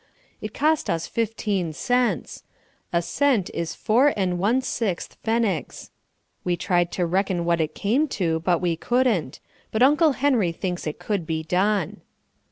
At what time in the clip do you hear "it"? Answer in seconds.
0.41-0.51, 7.61-7.75, 10.87-10.97